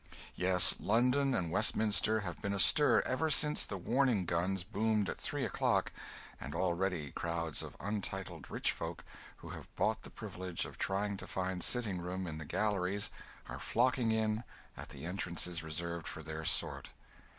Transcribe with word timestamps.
Yes, 0.33 0.77
London 0.79 1.35
and 1.35 1.51
Westminster 1.51 2.21
have 2.21 2.41
been 2.41 2.55
astir 2.55 3.01
ever 3.01 3.29
since 3.29 3.67
the 3.67 3.77
warning 3.77 4.25
guns 4.25 4.63
boomed 4.63 5.07
at 5.09 5.21
three 5.21 5.45
o'clock, 5.45 5.91
and 6.39 6.55
already 6.55 7.11
crowds 7.11 7.61
of 7.61 7.77
untitled 7.79 8.49
rich 8.49 8.71
folk 8.71 9.05
who 9.37 9.49
have 9.49 9.67
bought 9.75 10.01
the 10.01 10.09
privilege 10.09 10.65
of 10.65 10.79
trying 10.79 11.17
to 11.17 11.27
find 11.27 11.63
sitting 11.63 12.01
room 12.01 12.25
in 12.25 12.39
the 12.39 12.45
galleries 12.45 13.11
are 13.47 13.59
flocking 13.59 14.11
in 14.11 14.43
at 14.75 14.89
the 14.89 15.05
entrances 15.05 15.61
reserved 15.61 16.07
for 16.07 16.23
their 16.23 16.43
sort. 16.45 16.89